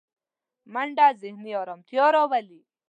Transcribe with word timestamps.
منډه 0.73 1.07
ذهني 1.21 1.51
ارامتیا 1.61 2.05
راولي 2.15 2.61